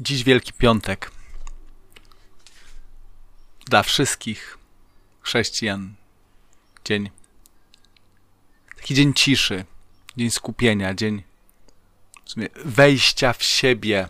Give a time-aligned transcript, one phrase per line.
[0.00, 1.10] Dziś Wielki Piątek.
[3.66, 4.58] Dla wszystkich
[5.20, 5.94] chrześcijan
[6.84, 7.10] dzień.
[8.76, 9.64] Taki dzień ciszy,
[10.16, 11.22] dzień skupienia, dzień
[12.64, 14.08] wejścia w siebie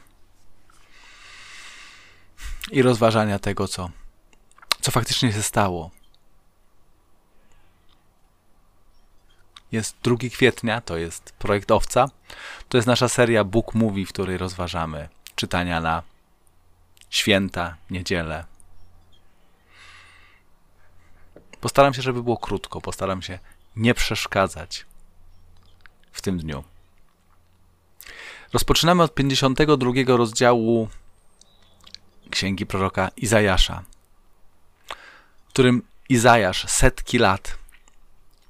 [2.71, 3.91] i rozważania tego, co,
[4.81, 5.91] co faktycznie się stało.
[9.73, 12.09] Jest 2 kwietnia, to jest projekt Owca.
[12.69, 15.09] To jest nasza seria Book Movie, w której rozważamy
[15.39, 16.03] czytania na
[17.11, 18.45] święta, niedzielę.
[21.61, 23.39] Postaram się, żeby było krótko, postaram się
[23.77, 24.87] nie przeszkadzać
[26.13, 26.65] w tym dniu.
[28.53, 30.89] Rozpoczynamy od 52 rozdziału
[32.31, 33.83] Księgi proroka Izajasza,
[35.45, 37.59] w którym Izajasz setki lat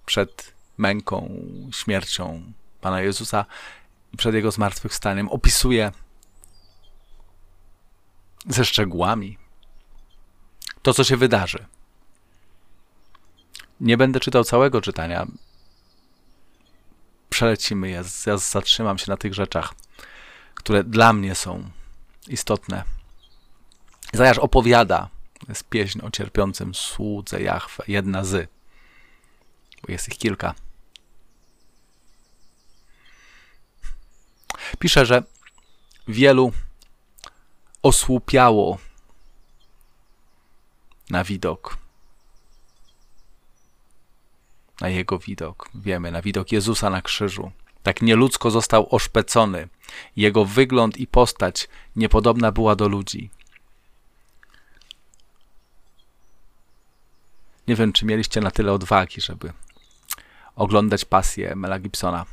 [0.07, 1.31] przed męką,
[1.73, 3.45] śmiercią Pana Jezusa
[4.13, 5.93] i przed Jego zmartwychwstaniem opisuje
[8.47, 9.39] ze szczegółami
[10.83, 11.67] to, co się wydarzy.
[13.81, 15.27] Nie będę czytał całego czytania.
[17.31, 18.03] Przelecimy je.
[18.27, 19.75] Ja zatrzymam się na tych rzeczach,
[20.55, 21.71] które dla mnie są
[22.29, 22.85] istotne.
[24.13, 25.09] Zajasz opowiada,
[25.49, 28.51] jest pieśń o cierpiącym słudze Jahwe, jedna z,
[29.83, 30.55] bo jest ich kilka.
[34.79, 35.23] Pisze, że
[36.09, 36.53] wielu
[37.89, 38.79] osłupiało
[41.11, 41.79] na widok.
[44.81, 47.53] Na jego widok, wiemy, na widok Jezusa na krzyżu.
[47.83, 49.69] Tak nieludzko został oszpecony.
[50.17, 53.31] Jego wygląd i postać niepodobna była do ludzi.
[57.69, 59.53] Nie wiem, czy mieliście na tyle odwagi, żeby
[60.57, 62.27] oglądać pasję Mela Gibsona.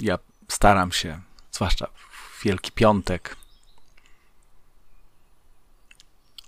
[0.00, 0.18] Ja
[0.48, 1.31] staram się
[1.62, 3.36] zwłaszcza w Wielki Piątek,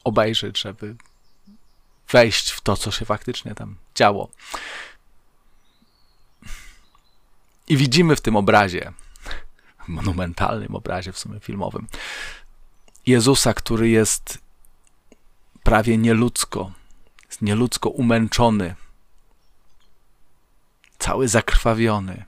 [0.05, 0.97] obejrzeć, żeby
[2.11, 4.29] wejść w to, co się faktycznie tam działo.
[7.67, 8.93] I widzimy w tym obrazie,
[9.89, 11.89] monumentalnym obrazie w sumie filmowym,
[13.07, 14.39] Jezusa, który jest
[15.63, 16.73] prawie nieludzko,
[17.27, 18.75] jest nieludzko umęczony,
[20.99, 22.25] cały zakrwawiony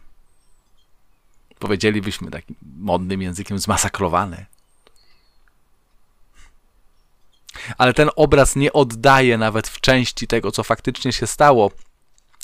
[1.58, 4.46] powiedzielibyśmy takim modnym językiem, zmasakrowany.
[7.78, 11.70] Ale ten obraz nie oddaje nawet w części tego, co faktycznie się stało,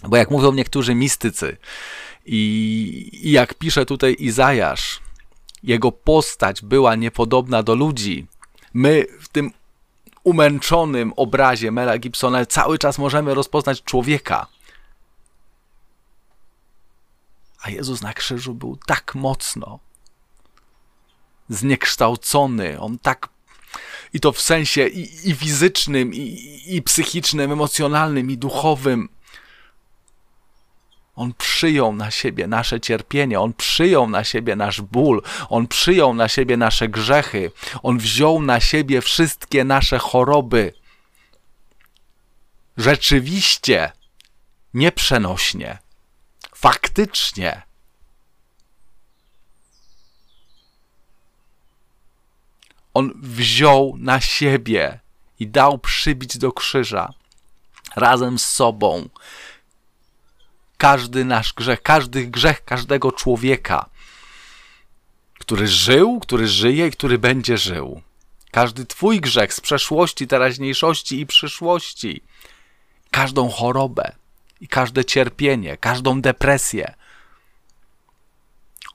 [0.09, 1.56] bo jak mówią niektórzy mistycy
[2.27, 5.00] i, i jak pisze tutaj Izajasz,
[5.62, 8.27] jego postać była niepodobna do ludzi.
[8.75, 9.50] My w tym
[10.25, 14.47] umęczonym obrazie Mela Gibsona cały czas możemy rozpoznać człowieka.
[17.62, 19.78] A Jezus na krzyżu był tak mocno
[21.49, 23.28] zniekształcony, on tak
[24.12, 29.09] i to w sensie i, i fizycznym, i, i psychicznym, emocjonalnym, i duchowym.
[31.15, 36.29] On przyjął na siebie nasze cierpienie, On przyjął na siebie nasz ból, On przyjął na
[36.29, 37.50] siebie nasze grzechy,
[37.83, 40.73] On wziął na siebie wszystkie nasze choroby.
[42.77, 43.93] Rzeczywiście,
[44.75, 45.79] nieprzenośnie
[46.62, 47.62] faktycznie.
[52.95, 55.00] On wziął na siebie
[55.39, 57.12] i dał przybić do krzyża
[57.97, 59.09] razem z sobą.
[60.77, 63.91] Każdy nasz grzech, każdy grzech każdego człowieka,
[65.39, 68.03] który żył, który żyje i który będzie żył.
[68.50, 72.23] Każdy Twój grzech z przeszłości, teraźniejszości i przyszłości,
[73.11, 74.12] każdą chorobę,
[74.62, 76.95] i każde cierpienie, każdą depresję.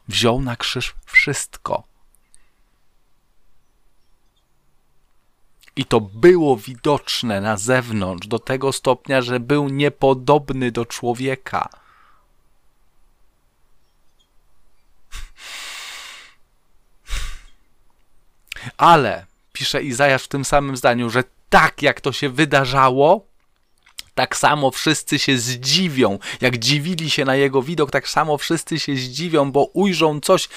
[0.07, 1.83] Wziął na krzyż wszystko.
[5.75, 11.69] I to było widoczne na zewnątrz do tego stopnia, że był niepodobny do człowieka.
[18.77, 23.26] Ale, pisze Izajasz w tym samym zdaniu, że tak jak to się wydarzało,
[24.17, 26.19] tak samo wszyscy się zdziwią.
[26.41, 30.49] Jak dziwili się na jego widok, tak samo wszyscy się zdziwią, bo ujrzą coś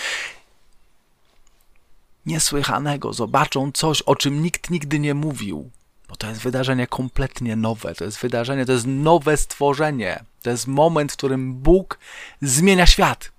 [2.26, 5.70] niesłychanego, zobaczą coś, o czym nikt nigdy nie mówił.
[6.08, 10.24] Bo to jest wydarzenie kompletnie nowe, to jest wydarzenie, to jest nowe stworzenie.
[10.42, 11.98] To jest moment, w którym Bóg
[12.42, 13.32] zmienia świat.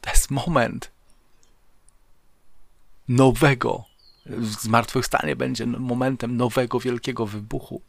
[0.00, 0.90] To jest moment
[3.08, 3.84] nowego.
[4.60, 7.82] Zmartwychwstanie będzie momentem nowego, wielkiego wybuchu.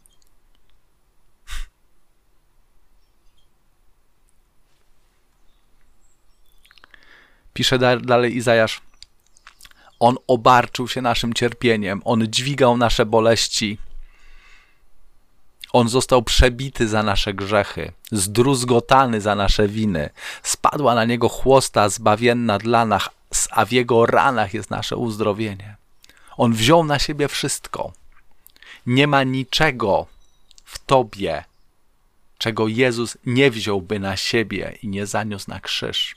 [7.57, 8.81] Pisze dalej Izajasz.
[9.99, 13.77] On obarczył się naszym cierpieniem, on dźwigał nasze boleści.
[15.73, 20.09] On został przebity za nasze grzechy, zdruzgotany za nasze winy.
[20.43, 23.09] Spadła na niego chłosta zbawienna dla nas,
[23.51, 25.75] a w jego ranach jest nasze uzdrowienie.
[26.37, 27.93] On wziął na siebie wszystko.
[28.85, 30.07] Nie ma niczego
[30.65, 31.43] w tobie,
[32.37, 36.16] czego Jezus nie wziąłby na siebie i nie zaniósł na krzyż.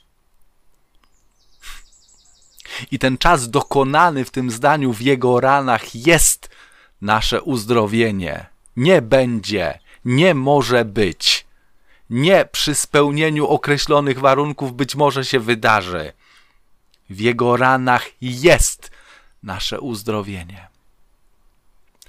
[2.90, 6.50] I ten czas dokonany w tym zdaniu w jego ranach jest
[7.00, 8.46] nasze uzdrowienie.
[8.76, 11.46] Nie będzie, nie może być.
[12.11, 16.12] Nie przy spełnieniu określonych warunków być może się wydarzy.
[17.11, 18.90] W jego ranach jest
[19.43, 20.69] nasze uzdrowienie.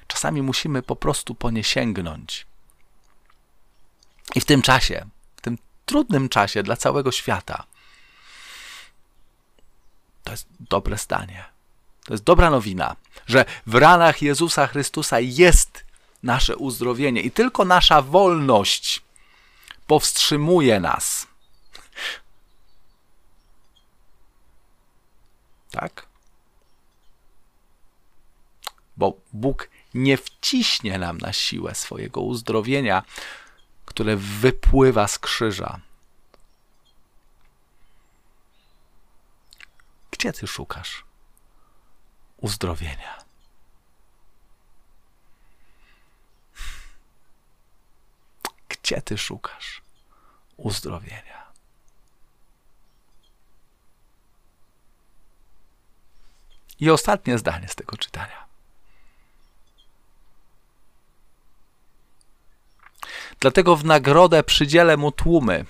[0.07, 2.45] Czasami musimy po prostu po nie sięgnąć.
[4.35, 5.05] I w tym czasie,
[5.35, 7.63] w tym trudnym czasie dla całego świata,
[10.31, 11.45] to jest dobre zdanie.
[12.05, 12.95] To jest dobra nowina,
[13.27, 15.85] że w ranach Jezusa Chrystusa jest
[16.23, 19.01] nasze uzdrowienie i tylko nasza wolność
[19.87, 21.27] powstrzymuje nas.
[25.71, 26.05] Tak?
[28.97, 33.03] Bo Bóg nie wciśnie nam na siłę swojego uzdrowienia,
[33.85, 35.79] które wypływa z krzyża.
[40.21, 41.03] Gdzie ty szukasz
[42.37, 43.17] uzdrowienia?
[48.69, 49.81] Gdzie ty szukasz
[50.57, 51.51] uzdrowienia?
[56.79, 58.45] I ostatnie zdanie z tego czytania.
[63.39, 65.65] Dlatego w nagrodę przydzielę mu tłumy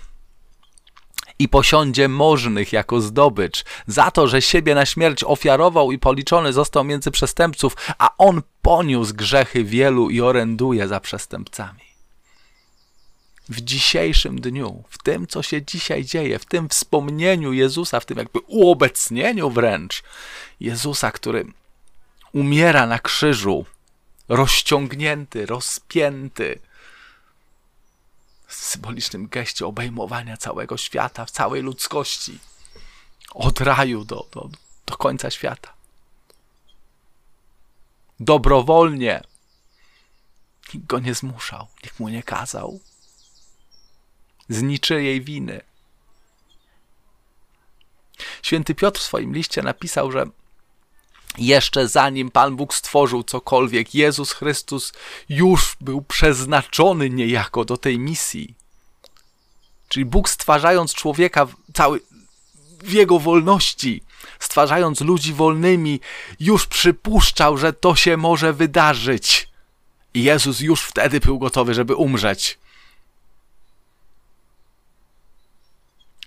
[1.42, 6.84] i posiądzie możnych jako zdobycz, za to, że siebie na śmierć ofiarował i policzony został
[6.84, 11.80] między przestępców, a on poniósł grzechy wielu i oręduje za przestępcami.
[13.50, 18.18] W dzisiejszym dniu, w tym, co się dzisiaj dzieje, w tym wspomnieniu Jezusa, w tym
[18.18, 20.04] jakby uobecnieniu wręcz
[20.60, 21.46] Jezusa, który
[22.34, 23.66] umiera na krzyżu,
[24.30, 26.60] rozciągnięty, rozpięty,
[28.54, 32.40] symbolicznym geście obejmowania całego świata, całej ludzkości,
[33.34, 34.50] od raju do, do,
[34.86, 35.74] do końca świata.
[38.20, 39.24] Dobrowolnie.
[40.74, 42.80] Nikt go nie zmuszał, nikt mu nie kazał.
[44.50, 45.62] Z niczyjej winy.
[48.42, 50.26] Święty Piotr w swoim liście napisał, że
[51.38, 54.94] jeszcze zanim Pan Bóg stworzył cokolwiek, Jezus Chrystus
[55.30, 58.56] już był przeznaczony niejako do tej misji.
[59.88, 62.00] Czyli Bóg stwarzając człowieka cały
[62.84, 64.04] w jego wolności,
[64.40, 66.00] stwarzając ludzi wolnymi,
[66.40, 69.50] już przypuszczał, że to się może wydarzyć.
[70.14, 72.60] I Jezus już wtedy był gotowy, żeby umrzeć.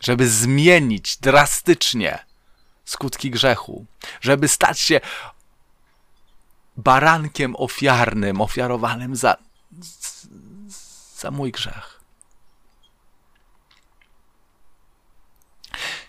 [0.01, 2.25] Żeby zmienić drastycznie
[2.85, 3.87] skutki grzechu,
[4.21, 5.01] żeby stać się
[6.77, 9.37] barankiem ofiarnym, ofiarowanym za,
[11.17, 12.01] za mój grzech.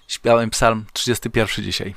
[0.07, 1.95] Śpiałem psalm 31 dzisiaj.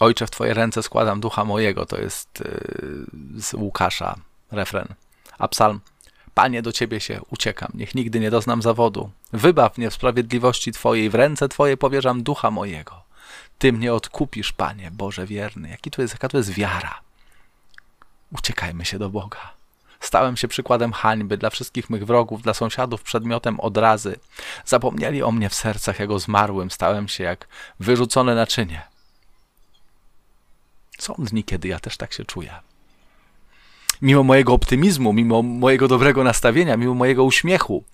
[0.00, 1.86] Ojcze, w Twoje ręce składam ducha mojego.
[1.86, 4.16] To jest yy, z Łukasza
[4.50, 4.94] refren.
[5.38, 5.80] A psalm
[6.34, 9.10] Panie, do Ciebie się uciekam, niech nigdy nie doznam zawodu.
[9.32, 13.01] Wybaw mnie w sprawiedliwości Twojej, w ręce Twoje powierzam ducha mojego.
[13.62, 15.68] Ty mnie odkupisz, Panie, Boże wierny.
[15.68, 17.00] Jaki to jest, jaka to jest wiara?
[18.32, 19.54] Uciekajmy się do Boga.
[20.00, 24.16] Stałem się przykładem hańby dla wszystkich mych wrogów, dla sąsiadów przedmiotem odrazy.
[24.64, 26.70] Zapomnieli o mnie w sercach, jak o zmarłym.
[26.70, 27.48] Stałem się jak
[27.80, 28.82] wyrzucone naczynie.
[30.98, 32.54] Są dni, kiedy ja też tak się czuję.
[34.00, 37.84] Mimo mojego optymizmu, mimo mojego dobrego nastawienia, mimo mojego uśmiechu,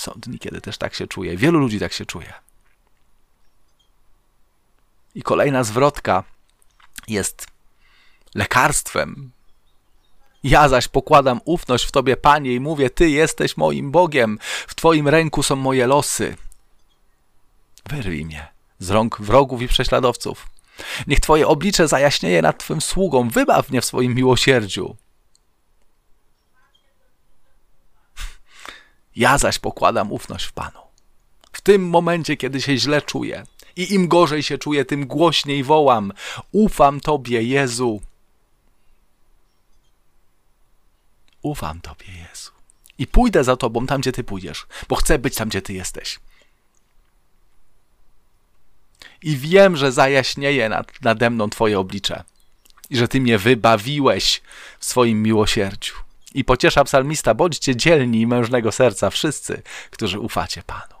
[0.00, 1.36] Są dni, kiedy też tak się czuje.
[1.36, 2.32] Wielu ludzi tak się czuje.
[5.14, 6.24] I kolejna zwrotka
[7.08, 7.46] jest
[8.34, 9.30] lekarstwem.
[10.42, 15.08] Ja zaś pokładam ufność w Tobie, Panie, i mówię: Ty jesteś moim Bogiem, w Twoim
[15.08, 16.36] ręku są moje losy.
[17.86, 20.50] Wyrwij mnie z rąk wrogów i prześladowców.
[21.06, 24.96] Niech Twoje oblicze zajaśnieje nad Twym sługą, wybaw mnie w swoim miłosierdziu.
[29.16, 30.80] Ja zaś pokładam ufność w Panu.
[31.52, 33.44] W tym momencie, kiedy się źle czuję
[33.76, 36.12] i im gorzej się czuję, tym głośniej wołam:
[36.52, 38.00] Ufam Tobie, Jezu.
[41.42, 42.50] Ufam Tobie, Jezu.
[42.98, 46.20] I pójdę za tobą tam, gdzie ty pójdziesz, bo chcę być tam, gdzie ty jesteś.
[49.22, 52.24] I wiem, że zajaśnieje nad, nade mną twoje oblicze.
[52.90, 54.42] I że ty mnie wybawiłeś
[54.78, 55.94] w swoim miłosierdziu.
[56.34, 60.94] I pociesza psalmista, bądźcie dzielni i mężnego serca wszyscy, którzy ufacie Panu.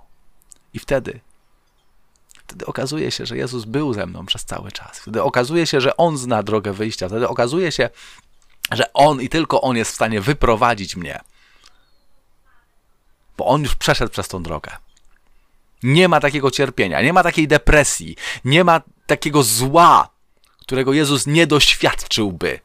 [0.74, 1.20] I wtedy,
[2.46, 4.98] wtedy okazuje się, że Jezus był ze mną przez cały czas.
[4.98, 7.08] Wtedy okazuje się, że On zna drogę wyjścia.
[7.08, 7.90] Wtedy okazuje się,
[8.72, 11.20] że On i tylko On jest w stanie wyprowadzić mnie.
[13.36, 14.70] Bo On już przeszedł przez tą drogę.
[15.82, 20.08] Nie ma takiego cierpienia, nie ma takiej depresji, nie ma takiego zła,
[20.60, 22.60] którego Jezus nie doświadczyłby.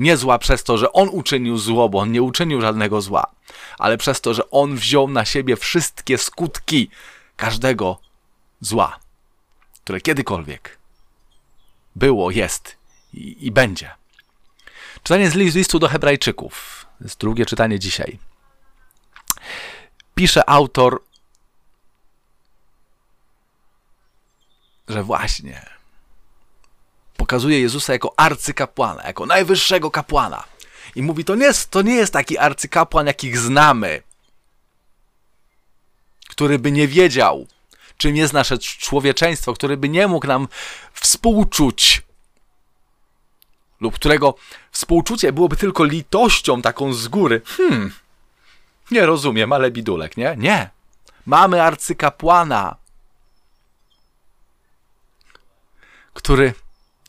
[0.00, 3.26] Nie zła przez to, że On uczynił zło, bo On nie uczynił żadnego zła,
[3.78, 6.90] ale przez to, że On wziął na siebie wszystkie skutki
[7.36, 8.00] każdego
[8.60, 8.98] zła,
[9.84, 10.78] które kiedykolwiek
[11.96, 12.76] było, jest
[13.12, 13.90] i, i będzie.
[15.02, 16.86] Czytanie z listu do Hebrajczyków.
[17.00, 18.18] Jest drugie czytanie dzisiaj.
[20.14, 21.02] Pisze autor,
[24.88, 25.79] że właśnie
[27.30, 30.44] pokazuje Jezusa jako arcykapłana, jako najwyższego kapłana.
[30.94, 34.02] I mówi, to nie jest, to nie jest taki arcykapłan, jakich znamy,
[36.28, 37.46] który by nie wiedział,
[37.96, 40.48] czym jest nasze człowieczeństwo, który by nie mógł nam
[40.92, 42.02] współczuć,
[43.80, 44.34] lub którego
[44.70, 47.42] współczucie byłoby tylko litością taką z góry.
[47.44, 47.92] Hmm,
[48.90, 50.34] nie rozumiem, ale bidulek, nie?
[50.38, 50.70] Nie.
[51.26, 52.76] Mamy arcykapłana,
[56.14, 56.54] który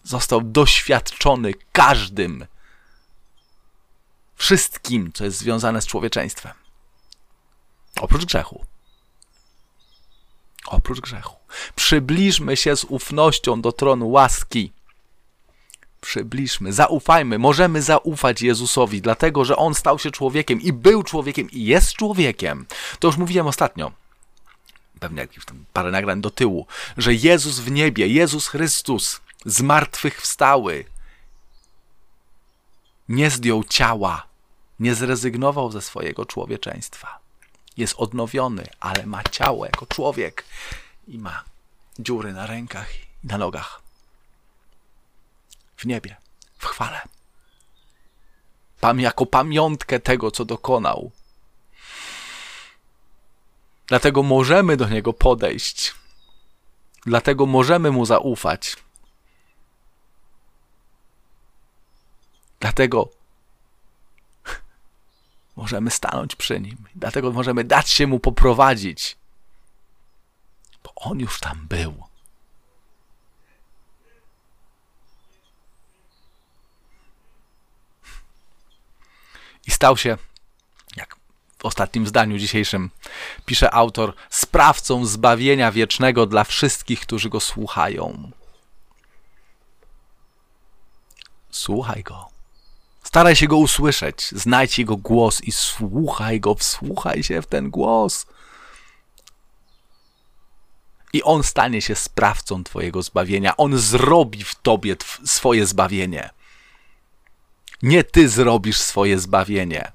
[0.03, 2.45] został doświadczony każdym,
[4.35, 6.53] wszystkim, co jest związane z człowieczeństwem.
[7.99, 8.65] Oprócz grzechu.
[10.65, 11.35] Oprócz grzechu.
[11.75, 14.71] Przybliżmy się z ufnością do tronu łaski.
[16.01, 21.65] Przybliżmy, zaufajmy, możemy zaufać Jezusowi, dlatego że On stał się człowiekiem i był człowiekiem i
[21.65, 22.65] jest człowiekiem.
[22.99, 23.91] To już mówiłem ostatnio
[25.01, 26.67] pewnie jakieś tam parę nagrań do tyłu,
[26.97, 30.85] że Jezus w niebie, Jezus Chrystus zmartwychwstały,
[33.09, 34.27] nie zdjął ciała,
[34.79, 37.19] nie zrezygnował ze swojego człowieczeństwa.
[37.77, 40.45] Jest odnowiony, ale ma ciało jako człowiek
[41.07, 41.43] i ma
[41.99, 43.81] dziury na rękach i na nogach.
[45.77, 46.15] W niebie,
[46.57, 47.01] w chwale.
[48.79, 51.11] Pam jako pamiątkę tego, co dokonał.
[53.87, 55.93] Dlatego możemy do niego podejść.
[57.05, 58.77] Dlatego możemy mu zaufać.
[62.61, 63.09] Dlatego
[65.55, 66.77] możemy stanąć przy nim.
[66.95, 69.17] Dlatego możemy dać się mu poprowadzić.
[70.83, 72.03] Bo on już tam był.
[79.67, 80.17] I stał się,
[80.95, 81.15] jak
[81.57, 82.89] w ostatnim zdaniu dzisiejszym
[83.45, 88.31] pisze autor, sprawcą zbawienia wiecznego dla wszystkich, którzy go słuchają.
[91.51, 92.40] Słuchaj go.
[93.11, 98.25] Staraj się go usłyszeć, znajdź jego głos i słuchaj go, wsłuchaj się w ten głos.
[101.13, 103.57] I on stanie się sprawcą Twojego zbawienia.
[103.57, 106.29] On zrobi w Tobie swoje zbawienie.
[107.81, 109.91] Nie Ty zrobisz swoje zbawienie.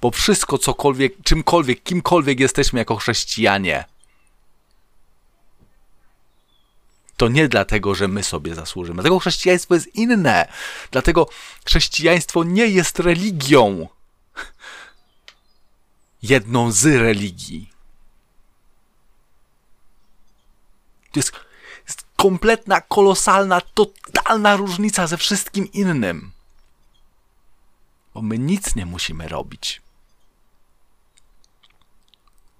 [0.00, 3.84] Bo wszystko, cokolwiek, czymkolwiek, kimkolwiek jesteśmy jako chrześcijanie,
[7.16, 8.94] to nie dlatego, że my sobie zasłużymy.
[8.94, 10.48] Dlatego chrześcijaństwo jest inne.
[10.90, 11.28] Dlatego
[11.64, 13.88] chrześcijaństwo nie jest religią.
[16.22, 17.70] Jedną z religii.
[21.12, 21.32] To jest,
[21.88, 26.32] jest kompletna, kolosalna, totalna różnica ze wszystkim innym.
[28.14, 29.82] Bo my nic nie musimy robić.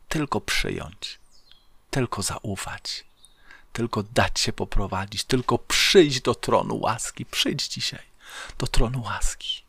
[0.08, 1.18] Tylko przyjąć,
[1.90, 3.06] tylko zaufać
[3.76, 7.26] tylko dać się poprowadzić, tylko przyjść do tronu łaski.
[7.26, 8.02] Przyjdź dzisiaj
[8.58, 9.64] do tronu łaski.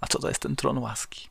[0.00, 1.28] A co to jest ten tron łaski?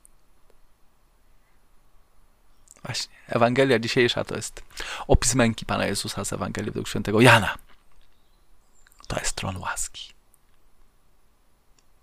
[2.84, 4.63] Właśnie, Ewangelia dzisiejsza to jest
[5.08, 7.58] opis męki Pana Jezusa z Ewangelii według świętego Jana.
[9.08, 10.13] To jest tron łaski.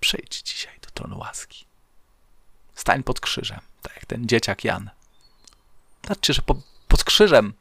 [0.01, 1.68] Przyjdź dzisiaj do tronu łaski.
[2.79, 4.91] Stań pod krzyżem tak jak ten dzieciak Jan.
[6.03, 6.55] Zobaczcie, że po,
[6.89, 7.55] pod krzyżem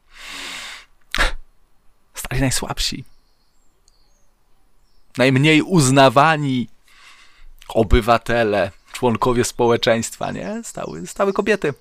[2.13, 3.03] stali najsłabsi,
[5.17, 6.69] najmniej uznawani
[7.67, 10.61] obywatele, członkowie społeczeństwa, nie?
[10.63, 11.73] Stały, stały kobiety.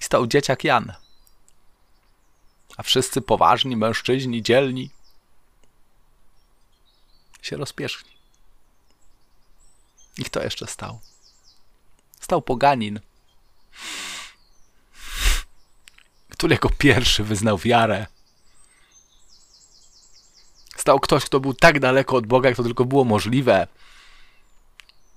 [0.00, 0.92] I stał dzieciak Jan.
[2.76, 4.90] A wszyscy poważni mężczyźni, dzielni,
[7.42, 8.13] się rozpieszli.
[10.18, 11.00] I kto jeszcze stał?
[12.20, 13.00] Stał poganin,
[16.30, 18.06] który jako pierwszy wyznał wiarę.
[20.76, 23.66] Stał ktoś, kto był tak daleko od Boga, jak to tylko było możliwe.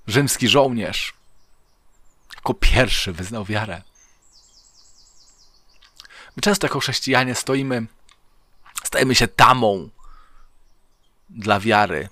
[0.08, 1.14] Rzymski żołnierz.
[2.36, 3.82] Jako pierwszy wyznał wiarę.
[6.36, 7.86] My często jako chrześcijanie stoimy,
[8.84, 9.90] stajemy się tamą
[11.30, 12.10] dla wiary,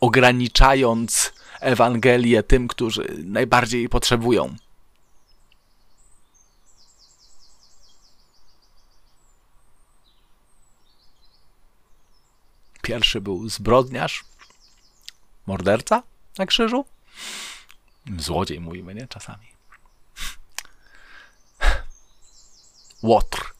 [0.00, 4.56] ograniczając Ewangelię tym, którzy najbardziej jej potrzebują.
[12.82, 14.24] Pierwszy był zbrodniarz,
[15.46, 16.02] morderca
[16.38, 16.84] na krzyżu.
[18.18, 19.08] Złodziej mówimy, nie?
[19.08, 19.46] Czasami.
[23.02, 23.54] Łotr.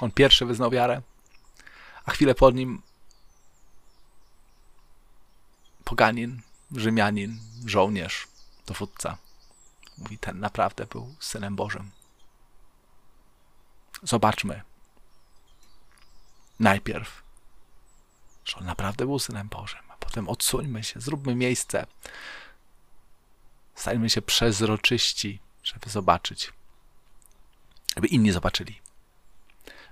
[0.00, 1.02] On pierwszy wyznał wiarę,
[2.04, 2.82] a chwilę po nim
[5.90, 6.42] poganin,
[6.76, 8.28] Rzymianin, żołnierz,
[8.66, 9.18] dowódca.
[9.98, 11.90] Mówi, ten naprawdę był synem Bożym.
[14.02, 14.62] Zobaczmy.
[16.60, 17.22] Najpierw,
[18.44, 21.86] że on naprawdę był synem Bożym, a potem odsuńmy się, zróbmy miejsce.
[23.74, 26.52] Stańmy się przezroczyści, żeby zobaczyć,
[27.96, 28.80] żeby inni zobaczyli,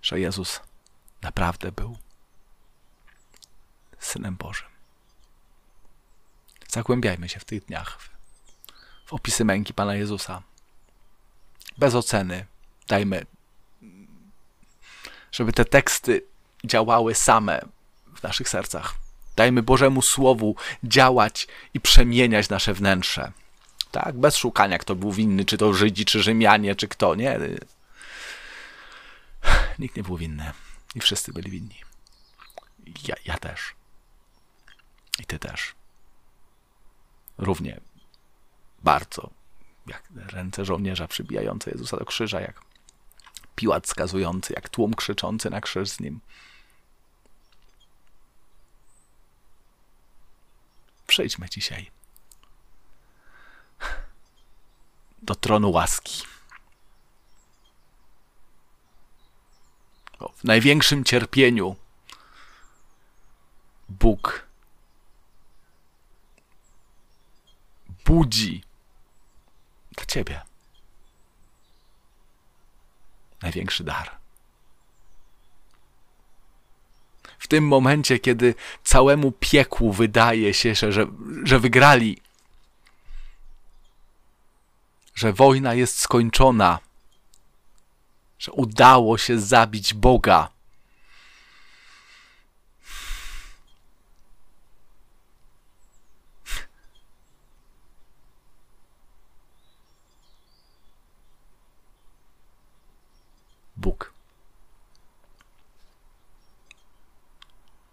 [0.03, 0.61] że Jezus
[1.23, 1.99] naprawdę był
[3.99, 4.78] synem Bożym.
[6.69, 7.99] Zagłębiajmy się w tych dniach
[9.07, 10.43] w, opisy męki Pana Jezusa.
[11.79, 12.47] Bez oceny
[12.89, 13.27] dajmy,
[15.33, 16.23] żeby te teksty
[16.65, 17.61] działały same
[18.17, 18.95] w naszych sercach.
[19.37, 23.33] Dajmy Bożemu Słowu działać i przemieniać nasze wnętrze.
[23.91, 27.39] Tak, bez szukania, kto był winny, czy to Żydzi, czy Rzymianie, czy kto, nie.
[29.79, 30.53] Nikt nie był winny.
[30.95, 31.81] I wszyscy byli winni.
[33.09, 33.75] Ja, ja też.
[35.19, 35.78] I ty też
[37.39, 37.81] równie
[38.83, 39.31] bardzo
[39.87, 42.61] jak ręce żołnierza przybijające Jezusa do krzyża, jak
[43.55, 46.21] piłat skazujący, jak tłum krzyczący na krzyż z nim.
[51.07, 51.91] Przejdźmy dzisiaj
[55.23, 56.23] do tronu łaski.
[60.37, 61.77] w największym cierpieniu
[63.89, 64.48] Bóg
[68.09, 68.63] budzi
[69.97, 70.41] dla ciebie
[73.43, 74.11] największy dar.
[77.39, 81.07] W tym momencie, kiedy całemu piekłu wydaje się, że,
[81.45, 82.19] że wygrali,
[85.15, 86.79] że wojna jest skończona,
[88.39, 90.51] że udało się zabić Boga.
[103.79, 104.13] Bóg.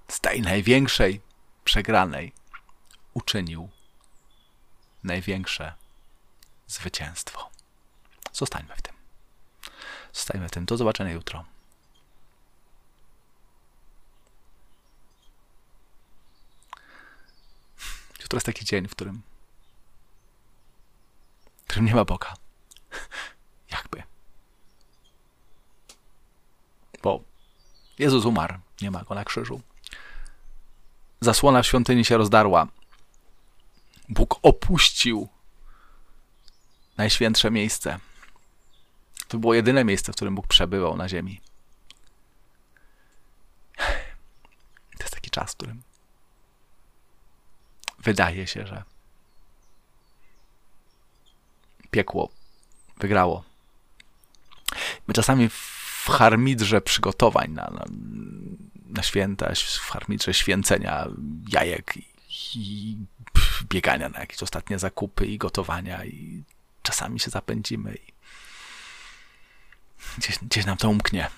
[0.07, 1.21] Z tej największej
[1.63, 2.33] przegranej
[3.13, 3.69] uczynił
[5.03, 5.73] największe
[6.67, 7.49] zwycięstwo.
[8.33, 8.93] Zostańmy w tym.
[10.13, 10.65] Zostańmy w tym.
[10.65, 11.45] Do zobaczenia jutro.
[18.21, 19.21] Jutro jest taki dzień, w którym,
[21.57, 22.33] w którym nie ma Boga.
[23.75, 24.03] Jakby
[27.03, 27.23] bo
[27.99, 29.61] Jezus umarł, nie ma go na krzyżu.
[31.25, 32.67] Zasłona w świątyni się rozdarła.
[34.09, 35.27] Bóg opuścił
[36.97, 37.99] najświętsze miejsce.
[39.27, 41.41] To było jedyne miejsce, w którym Bóg przebywał na ziemi.
[44.97, 45.83] To jest taki czas, w którym
[47.99, 48.83] wydaje się, że
[51.91, 52.29] piekło
[52.97, 53.43] wygrało.
[55.07, 57.85] My czasami w harmidrze przygotowań na, na,
[58.85, 61.07] na święta, w harmidrze święcenia
[61.49, 61.93] jajek
[62.55, 62.97] i,
[63.69, 66.43] biegania na jakieś ostatnie zakupy i gotowania i
[66.83, 68.13] czasami się zapędzimy i
[70.17, 71.29] gdzieś, gdzieś nam to umknie.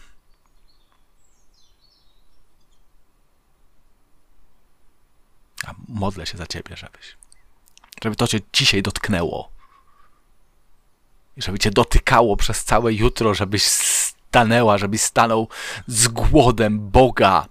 [5.65, 7.17] A modlę się za ciebie, żebyś,
[8.03, 9.51] żeby to cię dzisiaj dotknęło.
[11.37, 13.63] Żeby cię dotykało przez całe jutro, żebyś
[14.37, 15.47] stanęła, żebyś stanął
[15.87, 17.47] z głodem Boga.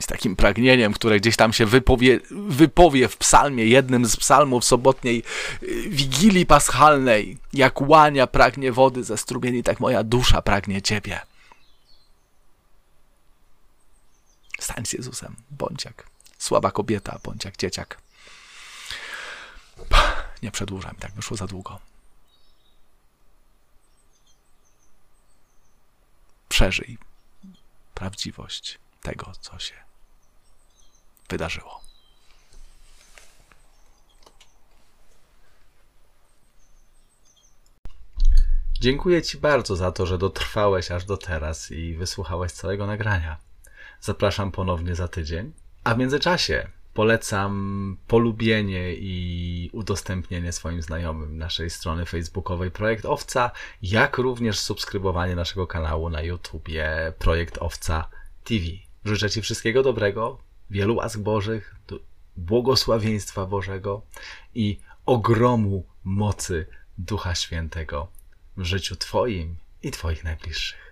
[0.00, 5.22] Z takim pragnieniem, które gdzieś tam się wypowie, wypowie w psalmie, jednym z psalmów sobotniej
[5.62, 7.38] y, Wigilii Paschalnej.
[7.52, 11.20] Jak łania pragnie wody ze strumieni, tak moja dusza pragnie Ciebie.
[14.60, 16.06] Stań z Jezusem, bądź jak
[16.38, 17.98] słaba kobieta, bądź jak dzieciak.
[20.42, 21.91] Nie przedłużam, tak wyszło za długo.
[26.52, 26.98] Przeżyj
[27.94, 29.74] prawdziwość tego, co się
[31.28, 31.80] wydarzyło.
[38.80, 43.36] Dziękuję Ci bardzo za to, że dotrwałeś aż do teraz i wysłuchałeś całego nagrania.
[44.00, 45.52] Zapraszam ponownie za tydzień.
[45.84, 53.50] A w międzyczasie polecam polubienie i udostępnienie swoim znajomym naszej strony facebookowej Projekt Owca,
[53.82, 58.08] jak również subskrybowanie naszego kanału na YouTubie Projekt Owca
[58.44, 58.64] TV.
[59.04, 60.38] Życzę Ci wszystkiego dobrego,
[60.70, 61.74] wielu łask Bożych,
[62.36, 64.02] błogosławieństwa Bożego
[64.54, 66.66] i ogromu mocy
[66.98, 68.08] Ducha Świętego
[68.56, 70.91] w życiu Twoim i Twoich najbliższych.